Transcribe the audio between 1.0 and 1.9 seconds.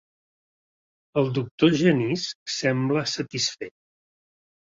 El doctor